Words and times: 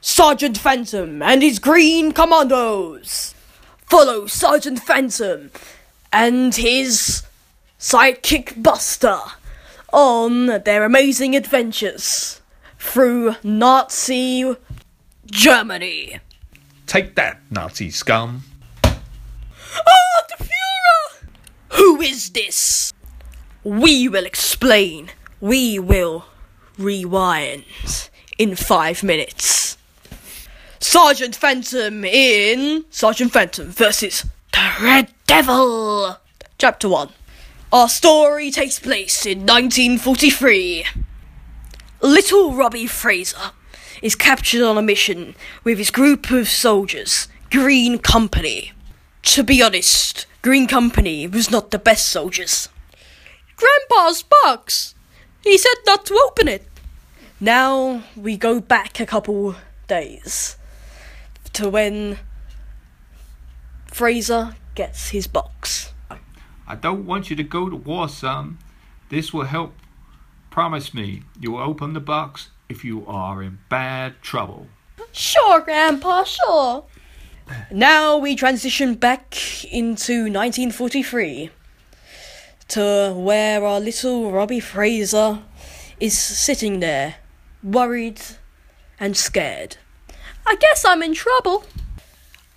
Sergeant 0.00 0.56
Phantom 0.56 1.20
and 1.22 1.42
his 1.42 1.58
Green 1.58 2.12
Commandos. 2.12 3.34
Follow 3.86 4.26
Sergeant 4.26 4.78
Phantom 4.80 5.50
and 6.12 6.54
his 6.54 7.22
sidekick 7.78 8.62
Buster 8.62 9.18
on 9.92 10.46
their 10.64 10.84
amazing 10.84 11.36
adventures 11.36 12.40
through 12.78 13.34
Nazi 13.42 14.56
Germany. 15.26 16.20
Take 16.86 17.14
that, 17.16 17.40
Nazi 17.50 17.90
scum. 17.90 18.42
Ah, 18.84 20.22
the 20.28 20.44
Fuhrer! 20.44 21.24
Who 21.72 22.00
is 22.00 22.30
this? 22.30 22.92
We 23.62 24.08
will 24.08 24.24
explain. 24.24 25.10
We 25.40 25.78
will 25.78 26.24
rewind 26.78 27.64
in 28.38 28.56
five 28.56 29.02
minutes. 29.02 29.69
Sergeant 30.82 31.36
Phantom 31.36 32.06
in 32.06 32.86
Sergeant 32.88 33.32
Phantom 33.32 33.68
versus 33.68 34.24
the 34.50 34.72
Red 34.80 35.12
Devil. 35.26 36.16
Chapter 36.56 36.88
1. 36.88 37.10
Our 37.70 37.86
story 37.86 38.50
takes 38.50 38.78
place 38.78 39.26
in 39.26 39.40
1943. 39.40 40.86
Little 42.00 42.54
Robbie 42.54 42.86
Fraser 42.86 43.52
is 44.00 44.14
captured 44.14 44.64
on 44.64 44.78
a 44.78 44.82
mission 44.82 45.34
with 45.64 45.76
his 45.76 45.90
group 45.90 46.30
of 46.30 46.48
soldiers, 46.48 47.28
Green 47.50 47.98
Company. 47.98 48.72
To 49.24 49.44
be 49.44 49.62
honest, 49.62 50.26
Green 50.40 50.66
Company 50.66 51.26
was 51.26 51.50
not 51.50 51.72
the 51.72 51.78
best 51.78 52.08
soldiers. 52.08 52.70
Grandpa's 53.54 54.22
box! 54.22 54.94
He 55.44 55.58
said 55.58 55.76
not 55.84 56.06
to 56.06 56.18
open 56.26 56.48
it. 56.48 56.66
Now 57.38 58.02
we 58.16 58.38
go 58.38 58.60
back 58.60 58.98
a 58.98 59.04
couple 59.04 59.56
days 59.86 60.56
to 61.54 61.68
when 61.68 62.18
Fraser 63.86 64.56
gets 64.74 65.10
his 65.10 65.26
box. 65.26 65.92
I 66.66 66.76
don't 66.76 67.04
want 67.04 67.30
you 67.30 67.36
to 67.36 67.42
go 67.42 67.68
to 67.68 67.76
war, 67.76 68.08
son. 68.08 68.58
This 69.08 69.32
will 69.32 69.44
help. 69.44 69.74
Promise 70.50 70.94
me 70.94 71.22
you 71.40 71.52
will 71.52 71.62
open 71.62 71.92
the 71.92 72.00
box 72.00 72.50
if 72.68 72.84
you 72.84 73.04
are 73.06 73.42
in 73.42 73.58
bad 73.68 74.22
trouble. 74.22 74.68
Sure, 75.12 75.60
Grandpa, 75.60 76.24
sure. 76.24 76.84
Now 77.72 78.16
we 78.16 78.36
transition 78.36 78.94
back 78.94 79.36
into 79.64 80.24
1943 80.24 81.50
to 82.68 83.12
where 83.16 83.64
our 83.64 83.80
little 83.80 84.30
Robbie 84.30 84.60
Fraser 84.60 85.40
is 85.98 86.16
sitting 86.16 86.78
there, 86.78 87.16
worried 87.62 88.20
and 89.00 89.16
scared. 89.16 89.76
I 90.50 90.56
guess 90.56 90.84
I'm 90.84 91.00
in 91.00 91.14
trouble. 91.14 91.62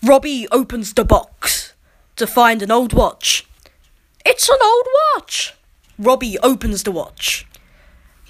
Robbie 0.00 0.46
opens 0.52 0.94
the 0.94 1.04
box 1.04 1.74
to 2.14 2.24
find 2.24 2.62
an 2.62 2.70
old 2.70 2.92
watch. 2.92 3.48
It's 4.24 4.48
an 4.48 4.58
old 4.62 4.86
watch. 5.16 5.56
Robbie 5.98 6.38
opens 6.38 6.84
the 6.84 6.92
watch. 6.92 7.48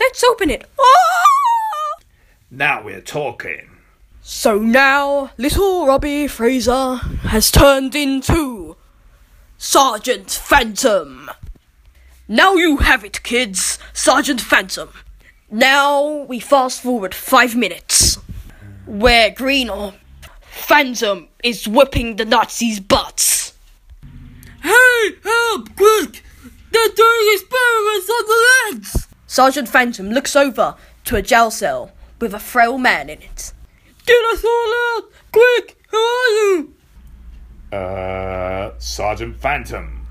Let's 0.00 0.24
open 0.24 0.48
it. 0.48 0.64
Ah! 0.80 2.02
Now 2.50 2.82
we're 2.82 3.02
talking. 3.02 3.68
So 4.22 4.56
now, 4.56 5.30
little 5.36 5.86
Robbie 5.86 6.26
Fraser 6.26 6.96
has 7.28 7.50
turned 7.50 7.94
into 7.94 8.78
Sergeant 9.58 10.30
Phantom. 10.30 11.30
Now 12.26 12.54
you 12.54 12.78
have 12.78 13.04
it, 13.04 13.22
kids, 13.22 13.78
Sergeant 13.92 14.40
Phantom. 14.40 14.88
Now 15.50 16.22
we 16.22 16.40
fast 16.40 16.80
forward 16.80 17.14
five 17.14 17.54
minutes, 17.54 18.16
where 18.90 19.30
Green 19.30 19.70
or 19.70 19.94
Phantom 20.40 21.28
is 21.44 21.68
whipping 21.68 22.16
the 22.16 22.24
Nazis' 22.24 22.80
butts. 22.80 23.54
Hey, 24.62 25.14
help, 25.22 25.76
quick! 25.76 26.24
They're 26.72 26.88
doing 26.88 27.28
experiments 27.32 28.10
on 28.10 28.26
the 28.26 28.46
legs! 28.64 29.08
Sergeant 29.26 29.68
Phantom 29.68 30.10
looks 30.10 30.34
over 30.34 30.74
to 31.04 31.16
a 31.16 31.22
jail 31.22 31.50
cell 31.50 31.92
with 32.20 32.34
a 32.34 32.40
frail 32.40 32.78
man 32.78 33.08
in 33.08 33.22
it. 33.22 33.52
Get 34.06 34.22
us 34.32 34.44
all 34.44 34.74
out! 34.96 35.10
Quick! 35.32 35.78
Who 35.90 35.96
are 35.96 36.28
you? 36.28 36.74
Uh, 37.72 38.72
Sergeant 38.78 39.36
Phantom. 39.36 40.06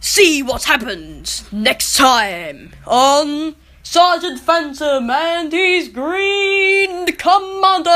See 0.00 0.42
what 0.42 0.64
happens 0.64 1.50
next 1.52 1.96
time 1.96 2.72
on 2.86 3.56
Sergeant 3.82 4.40
Phantom 4.40 5.10
and 5.10 5.52
his 5.52 5.88
Green 5.88 6.13
Commandos! 7.24 7.94